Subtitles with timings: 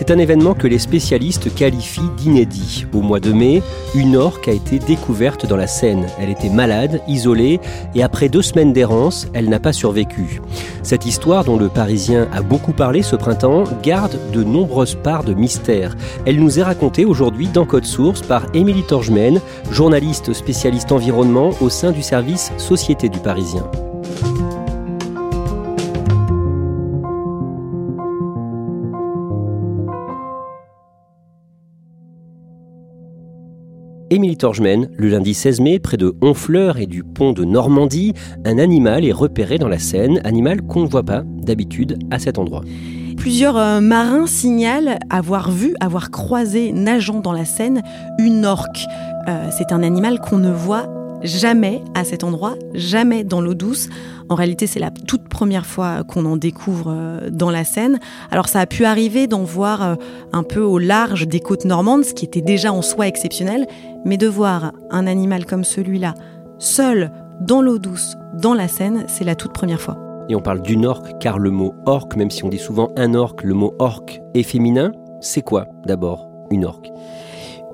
[0.00, 2.86] C'est un événement que les spécialistes qualifient d'inédit.
[2.94, 3.62] Au mois de mai,
[3.94, 6.06] une orque a été découverte dans la Seine.
[6.18, 7.60] Elle était malade, isolée,
[7.94, 10.40] et après deux semaines d'errance, elle n'a pas survécu.
[10.82, 15.34] Cette histoire, dont le Parisien a beaucoup parlé ce printemps, garde de nombreuses parts de
[15.34, 15.94] mystère.
[16.24, 19.38] Elle nous est racontée aujourd'hui dans Code Source par Émilie Torgemène,
[19.70, 23.70] journaliste spécialiste environnement au sein du service Société du Parisien.
[34.12, 38.12] Émilie Torgemène, le lundi 16 mai, près de Honfleur et du pont de Normandie,
[38.44, 42.36] un animal est repéré dans la Seine, animal qu'on ne voit pas d'habitude à cet
[42.36, 42.62] endroit.
[43.16, 47.82] Plusieurs euh, marins signalent avoir vu, avoir croisé, nageant dans la Seine,
[48.18, 48.84] une orque.
[49.28, 50.88] Euh, c'est un animal qu'on ne voit
[51.22, 53.88] jamais à cet endroit, jamais dans l'eau douce.
[54.28, 57.98] En réalité, c'est la toute première fois qu'on en découvre euh, dans la Seine.
[58.30, 59.94] Alors ça a pu arriver d'en voir euh,
[60.32, 63.66] un peu au large des côtes normandes, ce qui était déjà en soi exceptionnel,
[64.04, 66.14] mais de voir un animal comme celui-là,
[66.58, 69.98] seul, dans l'eau douce, dans la Seine, c'est la toute première fois.
[70.28, 73.14] Et on parle d'une orque, car le mot orque, même si on dit souvent un
[73.14, 74.92] orque, le mot orque est féminin.
[75.20, 76.88] C'est quoi d'abord une orque?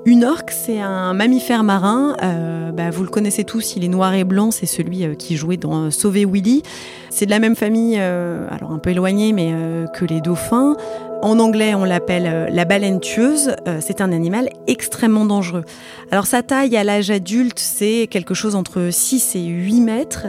[0.07, 2.15] Une orque, c'est un mammifère marin.
[2.23, 4.51] Euh, bah, vous le connaissez tous, il est noir et blanc.
[4.51, 6.63] C'est celui euh, qui jouait dans euh, Sauver Willy.
[7.09, 9.51] C'est de la même famille, alors un peu éloignée, mais
[9.95, 10.75] que les dauphins.
[11.23, 13.55] En anglais, on l'appelle la baleine tueuse.
[13.79, 15.63] c'est un animal extrêmement dangereux.
[16.11, 20.27] Alors sa taille à l'âge adulte, c'est quelque chose entre 6 et 8 mètres.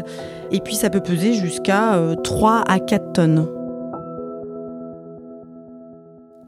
[0.51, 3.58] Et puis ça peut peser jusqu'à 3 à 4 tonnes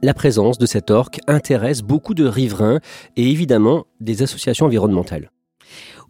[0.02, 2.80] la présence de cette orque intéresse beaucoup de riverains
[3.16, 5.30] et évidemment des associations environnementales.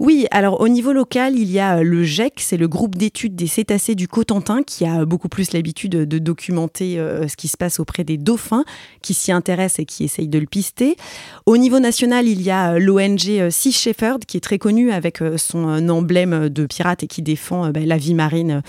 [0.00, 3.36] Oui, alors au niveau local, il y a euh, le GEC, c'est le groupe d'études
[3.36, 7.58] des cétacés du Cotentin, qui a beaucoup plus l'habitude de documenter euh, ce qui se
[7.58, 8.64] passe auprès des dauphins,
[9.02, 10.96] qui s'y intéressent et qui essayent de le pister.
[11.44, 15.18] Au niveau national, il y a euh, l'ONG Sea Shepherd, qui est très connue avec
[15.36, 18.62] son emblème de pirate et qui défend ben, la vie marine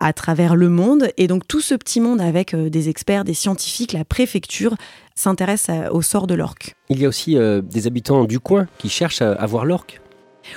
[0.00, 1.10] à travers le monde.
[1.16, 4.76] Et donc tout ce petit monde avec des experts, des scientifiques, la préfecture
[5.14, 6.74] s'intéresse au sort de l'orque.
[6.88, 10.00] Il y a aussi des habitants du coin qui cherchent à voir l'orque.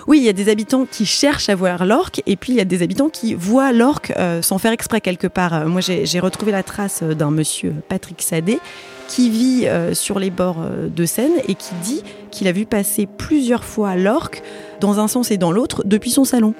[0.07, 2.61] Oui, il y a des habitants qui cherchent à voir l'orque et puis il y
[2.61, 5.53] a des habitants qui voient l'orque euh, sans faire exprès quelque part.
[5.53, 8.59] Euh, moi, j'ai retrouvé la trace euh, d'un monsieur Patrick Sadé
[9.07, 13.65] qui vit sur les bords de Seine et qui dit qu'il a vu passer plusieurs
[13.65, 14.41] fois l'orque
[14.79, 16.53] dans un sens et dans l'autre depuis son salon.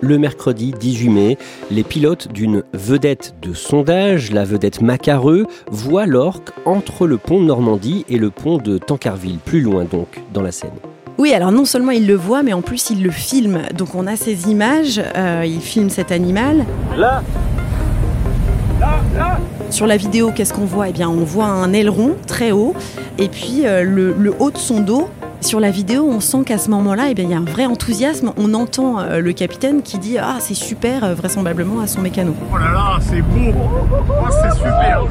[0.00, 1.38] Le mercredi 18 mai,
[1.70, 7.46] les pilotes d'une vedette de sondage, la vedette Macareux, voient l'orque entre le pont de
[7.46, 10.70] Normandie et le pont de Tancarville, plus loin donc, dans la Seine.
[11.18, 13.62] Oui, alors non seulement il le voit, mais en plus il le filme.
[13.76, 16.64] Donc on a ces images, euh, il filme cet animal.
[16.96, 17.22] Là
[18.78, 19.38] Là Là
[19.70, 20.88] sur la vidéo, qu'est-ce qu'on voit?
[20.88, 22.74] Eh bien, on voit un aileron très haut
[23.18, 25.08] et puis euh, le, haut de son dos.
[25.40, 27.64] Sur la vidéo, on sent qu'à ce moment-là, eh bien, il y a un vrai
[27.64, 28.32] enthousiasme.
[28.36, 32.34] On entend euh, le capitaine qui dit Ah, c'est super, vraisemblablement à son mécano.
[32.52, 35.06] Oh là là, c'est beau oh, C'est super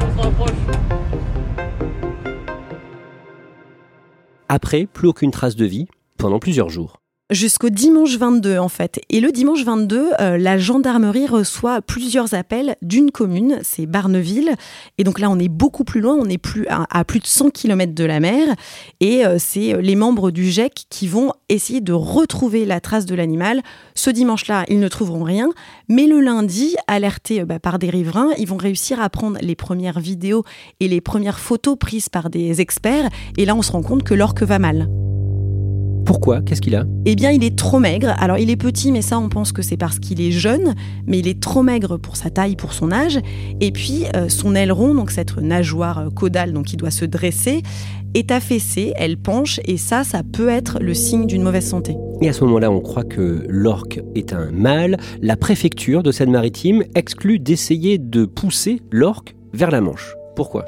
[4.50, 5.88] Après, plus aucune trace de vie,
[6.18, 6.97] pendant plusieurs jours.
[7.30, 9.02] Jusqu'au dimanche 22 en fait.
[9.10, 14.54] Et le dimanche 22, euh, la gendarmerie reçoit plusieurs appels d'une commune, c'est Barneville.
[14.96, 17.50] Et donc là, on est beaucoup plus loin, on est plus à, plus de 100
[17.50, 18.54] km de la mer.
[19.00, 23.14] Et euh, c'est les membres du GEC qui vont essayer de retrouver la trace de
[23.14, 23.60] l'animal.
[23.94, 25.50] Ce dimanche-là, ils ne trouveront rien.
[25.90, 29.54] Mais le lundi, alertés euh, bah, par des riverains, ils vont réussir à prendre les
[29.54, 30.44] premières vidéos
[30.80, 33.10] et les premières photos prises par des experts.
[33.36, 34.88] Et là, on se rend compte que l'orque va mal.
[36.08, 36.40] Pourquoi?
[36.40, 36.86] Qu'est-ce qu'il a?
[37.04, 38.14] Eh bien, il est trop maigre.
[38.18, 40.74] Alors, il est petit, mais ça, on pense que c'est parce qu'il est jeune.
[41.06, 43.20] Mais il est trop maigre pour sa taille, pour son âge.
[43.60, 47.60] Et puis, euh, son aileron, donc cette nageoire euh, caudale, donc il doit se dresser,
[48.14, 51.94] est affaissée, elle penche, et ça, ça peut être le signe d'une mauvaise santé.
[52.22, 54.96] Et à ce moment-là, on croit que l'orque est un mâle.
[55.20, 60.14] La préfecture de Seine-Maritime exclut d'essayer de pousser l'orque vers la Manche.
[60.36, 60.64] Pourquoi?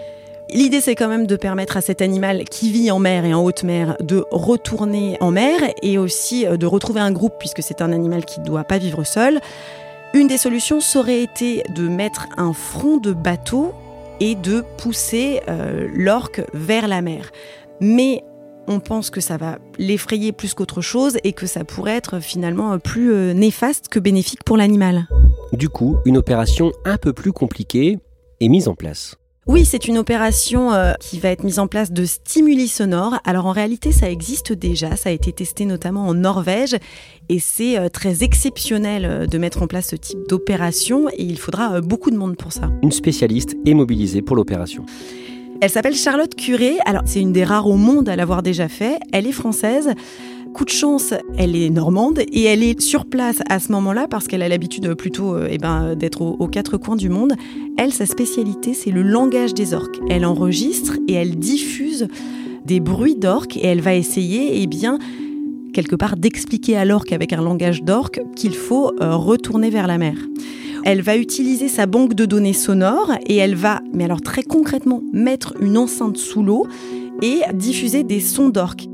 [0.52, 3.44] L'idée, c'est quand même de permettre à cet animal qui vit en mer et en
[3.44, 7.82] haute mer de retourner en mer et aussi euh, de retrouver un groupe puisque c'est
[7.82, 9.40] un animal qui ne doit pas vivre seul.
[10.12, 13.72] Une des solutions aurait été de mettre un front de bateau
[14.18, 17.30] et de pousser euh, l'orque vers la mer.
[17.80, 18.24] Mais
[18.66, 22.76] on pense que ça va l'effrayer plus qu'autre chose et que ça pourrait être finalement
[22.80, 25.06] plus euh, néfaste que bénéfique pour l'animal.
[25.52, 27.98] Du coup, une opération un peu plus compliquée
[28.40, 29.19] est mise en place.
[29.52, 33.18] Oui, c'est une opération euh, qui va être mise en place de stimuli sonores.
[33.24, 36.76] Alors en réalité, ça existe déjà, ça a été testé notamment en Norvège
[37.28, 41.36] et c'est euh, très exceptionnel euh, de mettre en place ce type d'opération et il
[41.36, 42.70] faudra beaucoup de monde pour ça.
[42.84, 44.86] Une spécialiste est mobilisée pour l'opération.
[45.60, 46.76] Elle s'appelle Charlotte Curé.
[46.86, 49.00] Alors c'est une des rares au monde à l'avoir déjà fait.
[49.12, 49.94] Elle est française.
[50.54, 54.26] Coup de chance, elle est normande et elle est sur place à ce moment-là parce
[54.26, 57.34] qu'elle a l'habitude plutôt euh, eh ben, d'être aux, quatre coins du monde.
[57.78, 60.00] Elle, sa spécialité, c'est le langage des orques.
[60.08, 62.08] Elle enregistre et elle diffuse
[62.66, 64.98] des bruits d'orques et elle va essayer, eh bien,
[65.72, 69.98] quelque part, d'expliquer à l'orque avec un langage d'orque qu'il faut euh, retourner vers la
[69.98, 70.16] mer.
[70.84, 75.02] Elle va utiliser sa banque de données sonores et elle va, mais alors très concrètement,
[75.12, 76.66] mettre une enceinte sous l'eau
[77.22, 78.86] et diffuser des sons d'orques.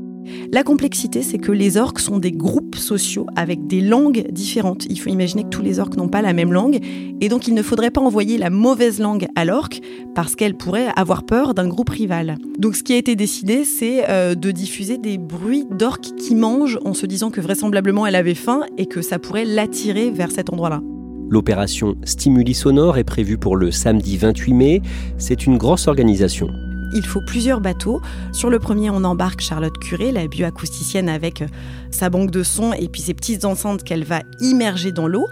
[0.51, 4.85] La complexité, c'est que les orques sont des groupes sociaux avec des langues différentes.
[4.89, 6.79] Il faut imaginer que tous les orques n'ont pas la même langue,
[7.21, 9.79] et donc il ne faudrait pas envoyer la mauvaise langue à l'orque
[10.15, 12.37] parce qu'elle pourrait avoir peur d'un groupe rival.
[12.59, 16.79] Donc ce qui a été décidé, c'est euh, de diffuser des bruits d'orques qui mangent
[16.85, 20.51] en se disant que vraisemblablement elle avait faim et que ça pourrait l'attirer vers cet
[20.51, 20.81] endroit-là.
[21.29, 24.81] L'opération Stimuli Sonore est prévue pour le samedi 28 mai.
[25.17, 26.47] C'est une grosse organisation.
[26.93, 28.01] Il faut plusieurs bateaux.
[28.31, 31.47] Sur le premier, on embarque Charlotte Curé, la bioacousticienne, avec euh,
[31.91, 35.27] sa banque de sons et puis ses petites enceintes qu'elle va immerger dans l'eau.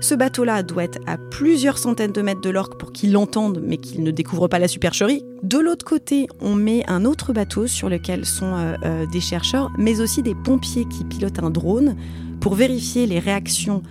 [0.00, 3.76] Ce bateau-là doit être à plusieurs centaines de mètres de l'orque pour qu'il l'entende, mais
[3.76, 5.22] qu'il ne découvre pas la supercherie.
[5.42, 9.70] De l'autre côté, on met un autre bateau sur lequel sont euh, euh, des chercheurs,
[9.76, 11.96] mais aussi des pompiers qui pilotent un drone
[12.40, 13.82] pour vérifier les réactions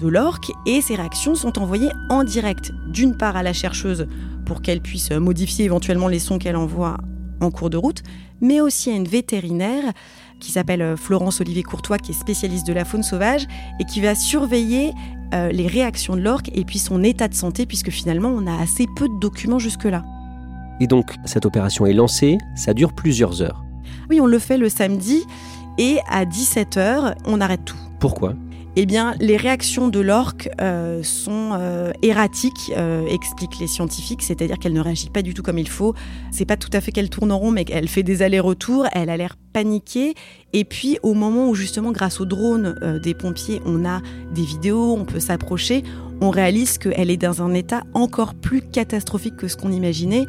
[0.00, 0.50] de l'orque.
[0.64, 4.06] Et ces réactions sont envoyées en direct, d'une part à la chercheuse
[4.50, 6.96] pour qu'elle puisse modifier éventuellement les sons qu'elle envoie
[7.40, 8.02] en cours de route,
[8.40, 9.92] mais aussi à une vétérinaire
[10.40, 13.46] qui s'appelle euh, Florence Olivier Courtois, qui est spécialiste de la faune sauvage
[13.78, 14.90] et qui va surveiller
[15.34, 18.60] euh, les réactions de l'orque et puis son état de santé, puisque finalement on a
[18.60, 20.02] assez peu de documents jusque-là.
[20.80, 23.62] Et donc cette opération est lancée, ça dure plusieurs heures.
[24.08, 25.22] Oui, on le fait le samedi
[25.78, 27.78] et à 17h, on arrête tout.
[28.00, 28.34] Pourquoi?
[28.76, 34.58] Eh bien, les réactions de l'orque euh, sont euh, erratiques, euh, expliquent les scientifiques, c'est-à-dire
[34.58, 35.94] qu'elle ne réagit pas du tout comme il faut.
[36.30, 38.86] C'est pas tout à fait qu'elle tourne en rond, mais qu'elle fait des allers-retours.
[38.92, 40.14] Elle a l'air paniquée.
[40.52, 44.02] Et puis, au moment où justement, grâce au drone des pompiers, on a
[44.32, 45.82] des vidéos, on peut s'approcher,
[46.20, 50.26] on réalise qu'elle est dans un état encore plus catastrophique que ce qu'on imaginait.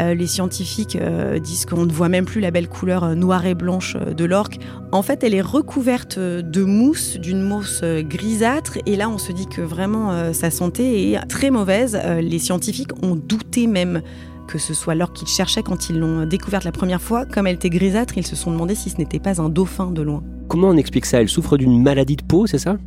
[0.00, 3.46] Euh, les scientifiques euh, disent qu'on ne voit même plus la belle couleur euh, noire
[3.46, 4.58] et blanche de l'orque.
[4.92, 9.46] En fait, elle est recouverte de mousse, d'une mousse grisâtre, et là, on se dit
[9.46, 11.98] que vraiment sa santé est très mauvaise.
[12.20, 14.02] les scientifiques ont douté même
[14.48, 17.24] que ce soit l'orque qu'ils cherchaient quand ils l'ont découverte la première fois.
[17.24, 20.02] Comme elle était grisâtre, ils se sont demandé si ce n'était pas un dauphin de
[20.02, 20.24] loin.
[20.48, 21.20] Comment on explique ça?
[21.20, 22.78] Elle souffre d'une maladie de peau, c'est ça?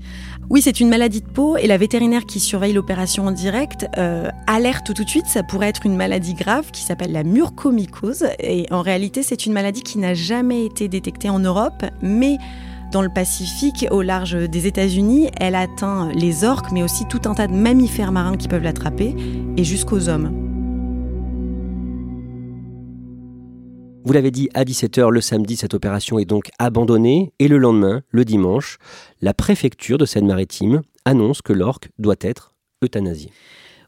[0.50, 4.27] Oui, c'est une maladie de peau et la vétérinaire qui surveille l'opération en direct euh,
[4.48, 8.65] alerte tout de suite, ça pourrait être une maladie grave qui s'appelle la mucormycose et
[8.72, 12.38] en réalité c'est une maladie qui n'a jamais été détectée en Europe, mais
[12.91, 17.34] dans le Pacifique, au large des États-Unis, elle atteint les orques, mais aussi tout un
[17.34, 19.15] tas de mammifères marins qui peuvent l'attraper,
[19.56, 20.40] et jusqu'aux hommes.
[24.03, 28.01] Vous l'avez dit, à 17h le samedi, cette opération est donc abandonnée et le lendemain,
[28.10, 28.77] le dimanche,
[29.22, 32.53] la préfecture de Seine-Maritime annonce que l'orque doit être
[32.84, 33.31] euthanasié.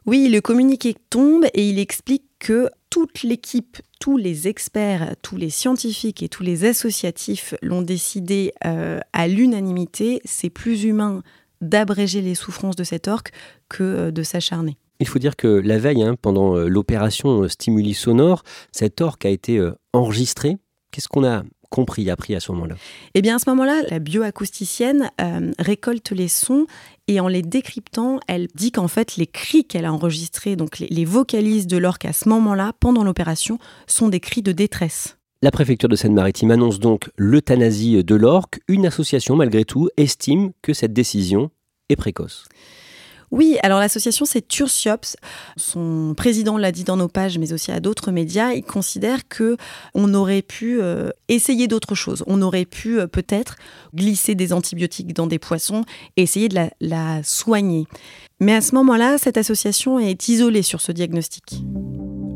[0.06, 5.50] Oui, le communiqué tombe et il explique que toute l'équipe, tous les experts, tous les
[5.50, 11.22] scientifiques et tous les associatifs l'ont décidé euh, à l'unanimité, c'est plus humain
[11.60, 13.32] d'abréger les souffrances de cet orque
[13.68, 14.76] que euh, de s'acharner.
[15.00, 19.30] Il faut dire que la veille, hein, pendant euh, l'opération Stimuli Sonore, cet orque a
[19.30, 19.60] été
[19.92, 20.56] enregistré.
[20.90, 22.76] Qu'est-ce qu'on a compris, appris à ce moment-là?
[23.14, 25.10] Eh bien, à ce moment-là, la bioacousticienne
[25.58, 26.66] récolte les sons
[27.08, 31.04] et en les décryptant, elle dit qu'en fait, les cris qu'elle a enregistrés, donc les,
[31.04, 35.18] vocalises de l'orque à ce moment-là, pendant l'opération, sont des cris de détresse.
[35.42, 38.60] La préfecture de Seine-Maritime annonce donc l'euthanasie de l'orque.
[38.68, 41.50] Une association, malgré tout, estime que cette décision
[41.90, 42.46] est précoce.
[43.30, 45.16] Oui, alors l'association c'est Tursiops.
[45.56, 48.52] Son président l'a dit dans nos pages, mais aussi à d'autres médias.
[48.52, 49.56] Il considère que
[49.94, 52.24] on aurait pu euh, essayer d'autres choses.
[52.26, 53.56] On aurait pu euh, peut-être
[53.94, 55.84] glisser des antibiotiques dans des poissons
[56.16, 57.86] et essayer de la soigner.
[58.40, 61.62] Mais à ce moment-là, cette association est isolée sur ce diagnostic.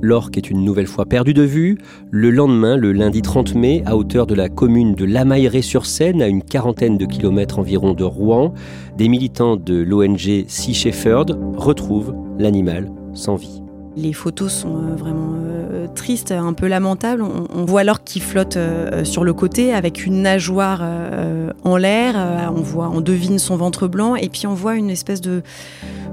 [0.00, 1.78] L'orque est une nouvelle fois perdu de vue.
[2.10, 6.42] Le lendemain, le lundi 30 mai, à hauteur de la commune de Lamailleret-sur-Seine, à une
[6.42, 8.54] quarantaine de kilomètres environ de Rouen,
[8.96, 13.62] des militants de l'ONG Sea Shepherd retrouvent l'animal sans vie.
[14.00, 17.22] Les photos sont euh, vraiment euh, tristes, un peu lamentables.
[17.22, 20.82] On, voit l'orque qui flotte euh, sur le côté avec une nageoire
[21.64, 22.14] en l'air.
[22.54, 25.42] on voit, on devine son ventre blanc et puis on voit une espèce de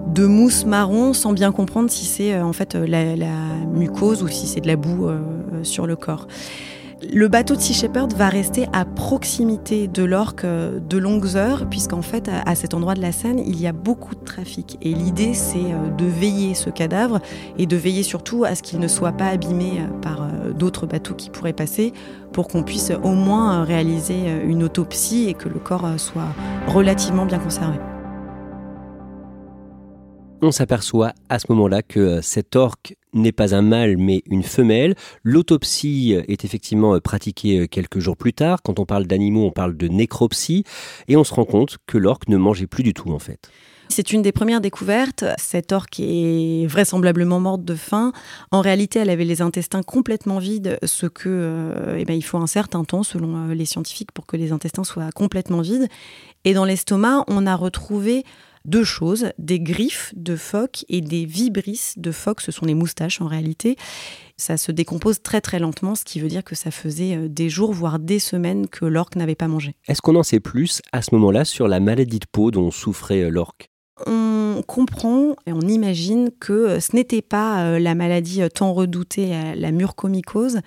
[0.08, 3.28] de mousse marron sans bien comprendre si c'est euh, en fait euh, la,
[3.68, 5.20] mucose ou si c'est de la boue euh,
[5.64, 6.28] sur le corps.
[7.04, 12.02] Le bateau de Sea Shepherd va rester à proximité de l'orque de longues heures, puisqu'en
[12.02, 14.78] fait, à cet endroit de la Seine, il y a beaucoup de trafic.
[14.82, 15.58] Et l'idée, c'est
[15.98, 17.20] de veiller ce cadavre
[17.58, 21.30] et de veiller surtout à ce qu'il ne soit pas abîmé par d'autres bateaux qui
[21.30, 21.92] pourraient passer,
[22.32, 26.34] pour qu'on puisse au moins réaliser une autopsie et que le corps soit
[26.68, 27.78] relativement bien conservé
[30.46, 34.44] on s'aperçoit à ce moment-là que euh, cet orque n'est pas un mâle mais une
[34.44, 34.96] femelle.
[35.24, 38.62] L'autopsie est effectivement euh, pratiquée euh, quelques jours plus tard.
[38.64, 40.64] Quand on parle d'animaux, on parle de nécropsie
[41.08, 43.50] et on se rend compte que l'orque ne mangeait plus du tout en fait.
[43.88, 45.26] C'est une des premières découvertes.
[45.38, 48.14] Cette orque est vraisemblablement morte de faim.
[48.50, 52.48] En réalité, elle avait les intestins complètement vides, ce que, eh ben, il faut un
[52.48, 55.88] certain temps, selon les scientifiques, pour que les intestins soient complètement vides.
[56.46, 58.24] Et dans l'estomac, on a retrouvé
[58.66, 63.22] deux choses, des griffes de phoque et des vibrisses de phoque, ce sont les moustaches
[63.22, 63.78] en réalité.
[64.38, 67.50] Ça se décompose très très lentement, ce qui veut dire que ça faisait euh, des
[67.50, 69.76] jours, voire des semaines que l'orque n'avait pas mangé.
[69.88, 73.22] Est-ce qu'on en sait plus à ce moment-là sur la maladie de peau dont souffrait
[73.22, 73.70] euh, l'orque?
[74.08, 79.72] On comprend et on imagine que euh, ce n'était pas la maladie tant redoutée, la
[79.72, 80.60] mucormycose,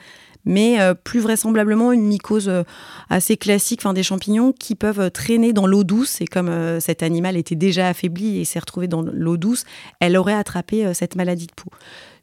[0.48, 2.64] mais euh, plus vraisemblablement une mycose euh,
[3.10, 6.22] assez classique, enfin des champignons qui peuvent euh, traîner dans l'eau douce.
[6.22, 9.64] Et comme cet animal était déjà affaibli et s'est retrouvé dans l'eau douce,
[10.00, 11.70] elle aurait attrapé cette maladie de peau.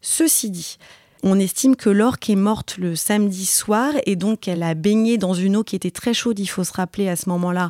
[0.01, 0.77] Ceci dit,
[1.21, 5.33] on estime que l'orque est morte le samedi soir et donc elle a baigné dans
[5.35, 7.69] une eau qui était très chaude, il faut se rappeler à ce moment-là,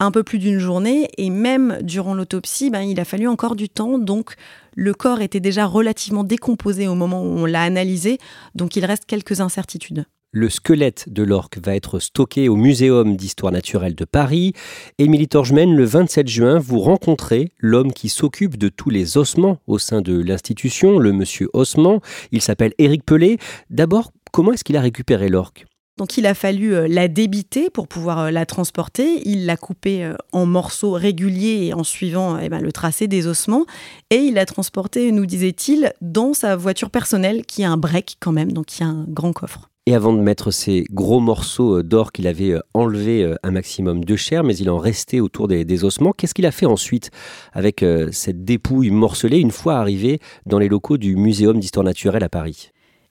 [0.00, 1.08] un peu plus d'une journée.
[1.18, 3.98] Et même durant l'autopsie, ben, il a fallu encore du temps.
[3.98, 4.34] Donc
[4.74, 8.18] le corps était déjà relativement décomposé au moment où on l'a analysé,
[8.54, 10.04] donc il reste quelques incertitudes.
[10.36, 14.52] Le squelette de l'orque va être stocké au Muséum d'histoire naturelle de Paris.
[14.98, 19.78] Émilie Torgemène, le 27 juin, vous rencontrez l'homme qui s'occupe de tous les ossements au
[19.78, 22.00] sein de l'institution, le monsieur Ossement.
[22.32, 23.38] Il s'appelle Éric Pelé.
[23.70, 25.66] D'abord, comment est-ce qu'il a récupéré l'orque?
[25.96, 29.22] Donc il a fallu euh, la débiter pour pouvoir euh, la transporter.
[29.28, 33.64] Il l'a coupée euh, en morceaux réguliers en suivant eh ben, le tracé des ossements.
[34.10, 38.32] Et il l'a transportée, nous disait-il, dans sa voiture personnelle qui a un break quand
[38.32, 39.70] même, donc y a un grand coffre.
[39.86, 44.42] Et avant de mettre ces gros morceaux d'or qu'il avait enlevé un maximum de chair,
[44.42, 47.10] mais il en restait autour des, ossements, qu'est-ce qu'il a fait ensuite
[47.52, 52.30] avec cette dépouille morcelée une fois arrivé dans les locaux du Muséum d'histoire naturelle à
[52.30, 52.70] Paris?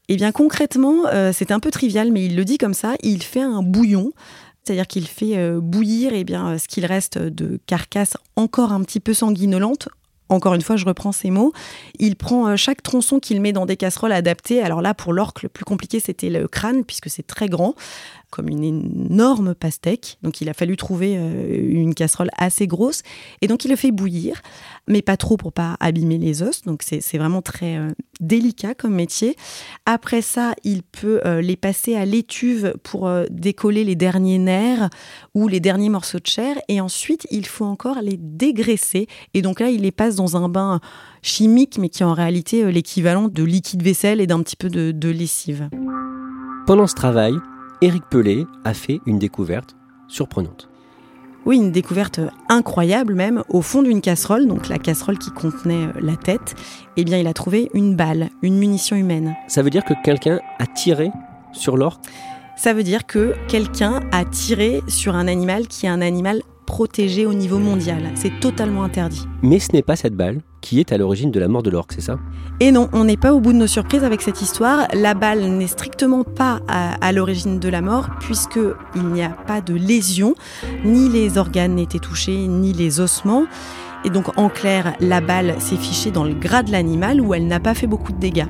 [0.09, 3.23] Eh bien concrètement, euh, c'est un peu trivial, mais il le dit comme ça, il
[3.23, 4.11] fait un bouillon.
[4.63, 8.81] C'est-à-dire qu'il fait euh, bouillir eh bien, euh, ce qu'il reste de carcasse encore un
[8.81, 9.89] petit peu sanguinolente
[10.29, 11.53] encore une fois, je reprends ces mots.
[11.99, 14.63] Il prend chaque tronçon qu'il met dans des casseroles adaptées.
[14.63, 17.75] Alors là, pour l'orque, le plus compliqué, c'était le crâne, puisque c'est très grand
[18.33, 20.17] comme une énorme pastèque.
[20.23, 23.03] Donc il a fallu trouver euh, une casserole assez grosse.
[23.41, 24.41] Et donc il le fait bouillir,
[24.87, 26.63] mais pas trop pour pas abîmer les os.
[26.63, 29.35] Donc c'est vraiment très euh, délicat comme métier.
[29.85, 34.89] Après ça, il peut euh, les passer à l'étuve pour décoller les derniers nerfs
[35.35, 36.57] ou les derniers morceaux de chair.
[36.69, 39.07] Et ensuite, il faut encore les dégraisser.
[39.35, 40.79] Et donc là, il les passe dans un bain
[41.21, 44.91] chimique, mais qui est en réalité l'équivalent de liquide vaisselle et d'un petit peu de,
[44.91, 45.69] de lessive.
[46.65, 47.33] Pendant ce travail,
[47.83, 49.75] Éric Pelé a fait une découverte
[50.07, 50.69] surprenante.
[51.45, 55.99] Oui, une découverte incroyable même, au fond d'une casserole, donc la casserole qui contenait euh,
[55.99, 56.55] la tête,
[56.95, 59.35] eh bien il a trouvé une balle, une munition humaine.
[59.49, 61.11] Ça veut dire que quelqu'un a tiré
[61.51, 62.01] sur l'orque
[62.55, 67.25] Ça veut dire que quelqu'un a tiré sur un animal qui est un animal protégé
[67.25, 68.11] au niveau mondial.
[68.15, 69.27] C'est totalement interdit.
[69.41, 71.91] Mais ce n'est pas cette balle qui est à l'origine de la mort de l'orque,
[71.91, 72.17] c'est ça?
[72.61, 74.87] Et non, on n'est pas au bout de nos surprises avec cette histoire.
[74.93, 79.73] La balle n'est strictement pas à, l'origine de la mort, puisqu'il n'y a pas de
[79.73, 80.35] lésion,
[80.85, 83.45] ni les organes n'étaient touchés, ni les ossements.
[84.05, 87.45] Et donc, en clair, la balle s'est fichée dans le gras de l'animal où elle
[87.45, 88.47] n'a pas fait beaucoup de dégâts.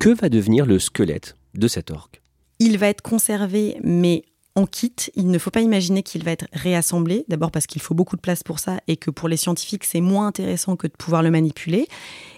[0.00, 2.20] Que va devenir le squelette de cet orque?
[2.58, 4.92] Il va être conservé, mais en kit.
[5.14, 8.20] Il ne faut pas imaginer qu'il va être réassemblé, d'abord parce qu'il faut beaucoup de
[8.20, 11.30] place pour ça et que pour les scientifiques, c'est moins intéressant que de pouvoir le
[11.30, 11.86] manipuler.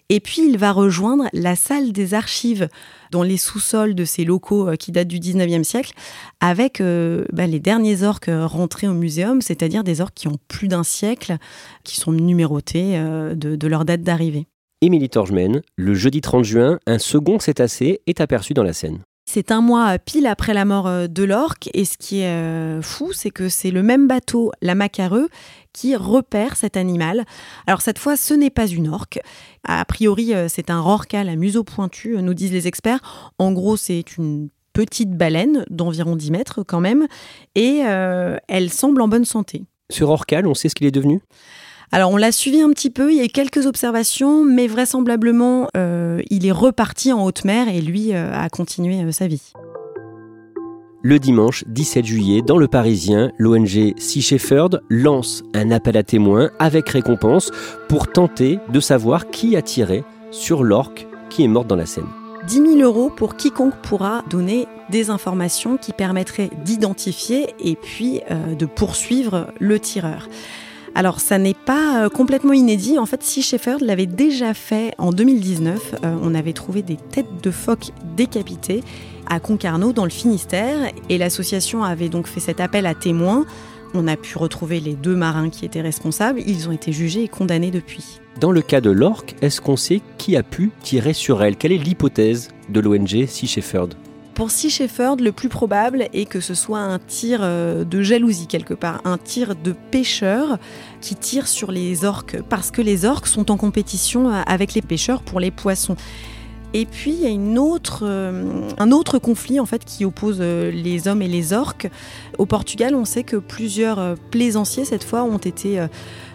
[0.09, 2.69] Et puis, il va rejoindre la salle des archives
[3.11, 5.93] dans les sous-sols de ces locaux euh, qui datent du 19e siècle,
[6.41, 10.69] avec euh, bah, les derniers orques rentrés au muséum, c'est-à-dire des orques qui ont plus
[10.69, 11.37] d'un siècle,
[11.85, 14.47] qui sont numérotés euh, de, de leur date d'arrivée.
[14.83, 18.99] Émilie Torgemène, le jeudi 30 juin, un second cétacé est aperçu dans la Seine.
[19.35, 22.83] C'est un mois pile après la mort euh, de l'orque et ce qui est euh,
[22.83, 25.31] fou, c'est que c'est le même bateau, la Macareux,
[25.73, 27.25] qui repère cet animal.
[27.67, 29.21] Alors cette fois, ce n'est pas une orque.
[29.67, 33.01] A priori, euh, c'est un rorqual à museau pointu, nous disent les experts.
[33.39, 37.07] En gros, c'est une petite baleine d'environ 10 mètres quand même,
[37.55, 37.79] et
[38.49, 39.65] elle semble en bonne santé.
[39.91, 41.23] Ce rorqual, on sait ce qu'il est devenu?
[41.95, 46.23] Alors on l'a suivi un petit peu, il y a quelques observations, mais vraisemblablement euh,
[46.31, 49.53] il est reparti en haute mer et lui euh, a continué euh, sa vie.
[51.03, 56.51] Le dimanche 17 juillet, dans le Parisien, l'ONG Sea Shepherd lance un appel à témoins
[56.59, 57.51] avec récompense
[57.91, 62.09] pour tenter de savoir qui a tiré sur l'orque qui est morte dans la Seine.
[62.47, 68.21] 10 000 euros pour quiconque pourra donner des informations qui permettraient d'identifier et puis
[68.59, 70.29] de poursuivre le tireur.
[70.95, 72.99] Alors ça n'est pas euh, complètement inédit.
[72.99, 75.95] En fait, Sea Shepherd l'avait déjà fait en 2019.
[76.05, 78.83] Euh, on avait trouvé des têtes de phoques décapitées
[79.29, 83.47] à Concarneau dans le Finistère et l'association avait donc fait cet appel à témoins.
[83.95, 86.41] On a pu retrouver les deux marins qui étaient responsables.
[86.47, 88.21] Ils ont été jugés et condamnés depuis.
[88.41, 91.57] Dans le cas de l'orque, est-ce qu'on sait qui a pu tirer sur elle?
[91.57, 93.95] Quelle est l'hypothèse de l'ONG Sea Shepherd
[94.35, 98.47] pour Sea Shepherd, le plus probable est que ce soit un tir euh, de jalousie
[98.47, 100.59] quelque part, un tir de pêcheur
[101.01, 104.83] qui tire sur les orques parce que les orques sont en compétition euh, avec les
[104.83, 105.97] pêcheurs pour les poissons.
[106.75, 107.31] Et puis il y a
[108.03, 111.91] euh, un autre conflit en fait qui oppose euh, les hommes et les orques.
[112.39, 115.87] Au Portugal, on sait que plusieurs euh, plaisanciers cette fois ont été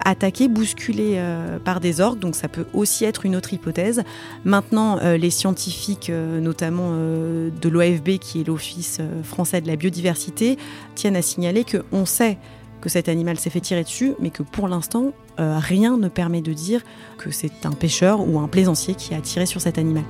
[0.04, 1.22] attaqués, bousculés
[1.66, 4.04] par des orques, donc ça peut aussi être une autre hypothèse.
[4.46, 10.58] Maintenant, les scientifiques, notamment de l'OFB, qui est l'Office français de la biodiversité,
[10.96, 12.38] tiennent à signaler qu'on sait
[12.82, 16.42] que cet animal s'est fait tirer dessus, mais que pour l'instant, euh, rien ne permet
[16.42, 16.82] de dire
[17.18, 20.04] que c'est un pêcheur ou un plaisancier qui a tiré sur cet animal.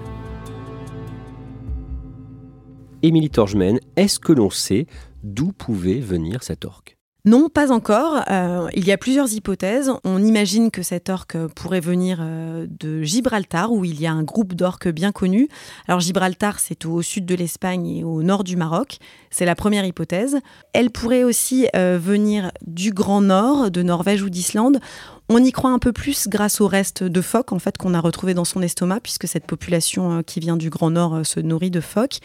[3.04, 4.88] Émilie Torgemène, est-ce que l'on sait
[5.24, 6.97] d'où pouvait venir cet orque?
[7.28, 8.24] Non, pas encore.
[8.32, 9.92] Euh, il y a plusieurs hypothèses.
[10.06, 14.24] On imagine que cet orque pourrait venir euh, de Gibraltar, où il y a un
[14.24, 15.50] groupe d'orques bien connu.
[15.90, 19.00] Alors Gibraltar, c'est au sud de l'Espagne et au nord du Maroc.
[19.30, 20.38] C'est la première hypothèse.
[20.72, 24.80] Elle pourrait aussi euh, venir du Grand Nord, de Norvège ou d'Islande.
[25.28, 28.00] On y croit un peu plus grâce au reste de phoques en fait qu'on a
[28.00, 31.82] retrouvé dans son estomac, puisque cette population qui vient du Grand Nord se nourrit de
[31.82, 32.20] phoques.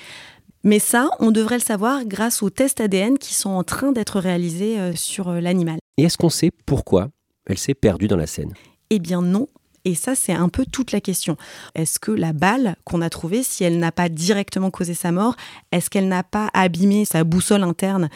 [0.65, 4.21] Mais ça, on devrait le savoir grâce aux tests ADN qui sont en train d'être
[4.21, 5.79] réalisés euh, sur euh, l'animal.
[5.97, 7.09] Et est-ce qu'on sait pourquoi
[7.47, 8.55] elle s'est perdue dans la Seine?
[8.91, 9.49] Eh bien non.
[9.85, 11.37] Et ça, c'est un peu toute la question.
[11.75, 15.35] Est-ce que la balle qu'on a trouvée, si elle n'a pas directement causé sa mort,
[15.73, 18.09] est-ce qu'elle n'a pas abîmé sa boussole interne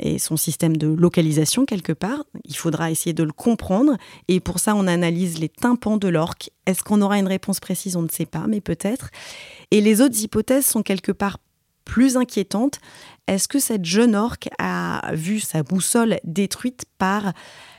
[0.00, 2.24] et son système de localisation quelque part?
[2.44, 3.96] Il faudra essayer de le comprendre.
[4.26, 6.50] Et pour ça, on analyse les tympans de l'orque.
[6.66, 7.94] Est-ce qu'on aura une réponse précise?
[7.94, 9.10] On ne sait pas, mais peut-être.
[9.70, 11.38] Et les autres hypothèses sont quelque part
[11.84, 12.80] plus inquiétante,
[13.26, 17.32] est-ce que cette jeune orque a vu sa boussole détruite par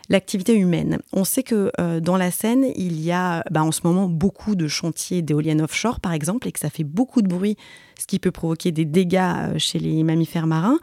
[0.10, 1.00] l'activité humaine?
[1.14, 4.56] On sait que euh, dans la Seine, il y a bah, en ce moment beaucoup
[4.56, 7.58] de chantiers d'éoliennes offshore, par exemple, et que ça fait beaucoup de bruit,
[8.00, 10.80] ce qui peut provoquer des dégâts euh, chez les mammifères marins.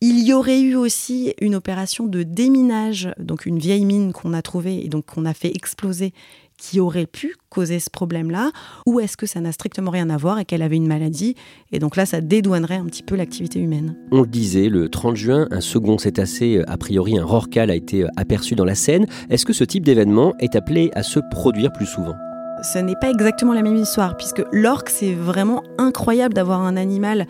[0.00, 4.42] Il y aurait eu aussi une opération de déminage, donc une vieille mine qu'on a
[4.42, 6.12] trouvée et donc qu'on a fait exploser
[6.58, 8.50] qui aurait pu causer ce problème-là
[8.86, 11.34] Ou est-ce que ça n'a strictement rien à voir et qu'elle avait une maladie
[11.72, 13.96] Et donc là, ça dédouanerait un petit peu l'activité humaine.
[14.12, 17.74] On le disait, le 30 juin, un second cétacé, euh, a priori un rorcal, a
[17.74, 19.06] été euh, aperçu dans la Seine.
[19.30, 22.14] Est-ce que ce type d'événement est appelé à se produire plus souvent?
[22.62, 27.26] Ce n'est pas exactement la même histoire, puisque l'orque, c'est vraiment incroyable d'avoir un animal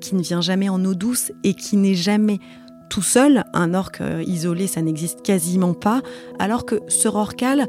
[0.00, 2.38] qui ne vient jamais en eau douce et qui n'est jamais
[2.88, 3.44] tout seul.
[3.52, 6.00] Un orque euh, isolé, ça n'existe quasiment pas.
[6.38, 7.66] Alors que ce rorcal,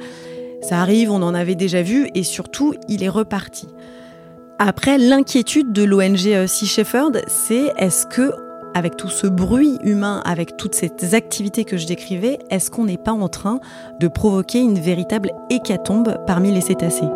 [0.62, 3.68] ça arrive, on en avait déjà vu, et surtout, il est reparti.
[4.60, 8.34] Après, l'inquiétude de l'ONG euh, Sea Shepherd, c'est est-ce que,
[8.74, 12.98] avec tout ce bruit humain, avec toutes ces activités que je décrivais, est-ce qu'on n'est
[12.98, 13.62] pas en train
[14.00, 17.08] de provoquer une véritable hécatombe parmi les cétacés?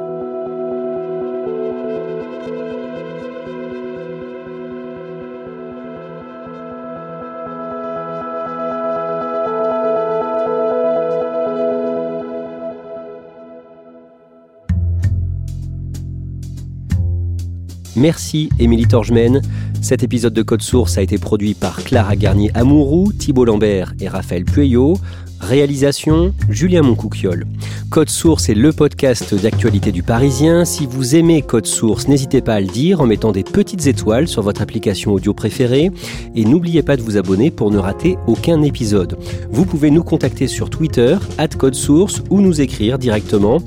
[17.96, 19.42] Merci Émilie Torgemène.
[19.82, 24.46] Cet épisode de Code Source a été produit par Clara Garnier-Amouroux, Thibault Lambert et Raphaël
[24.46, 24.98] Pueyo.
[25.40, 27.46] Réalisation Julien Moncouquiole.
[27.90, 30.64] Code Source est le podcast d'actualité du Parisien.
[30.64, 34.30] Si vous aimez Code Source, n'hésitez pas à le dire en mettant des petites étoiles
[34.30, 35.92] sur votre application audio préférée.
[36.34, 39.18] Et n'oubliez pas de vous abonner pour ne rater aucun épisode.
[39.52, 43.60] Vous pouvez nous contacter sur Twitter, at Code Source, ou nous écrire directement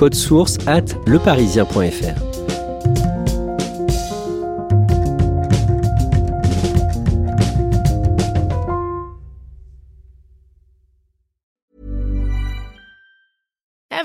[0.00, 2.29] code source at leparisien.fr.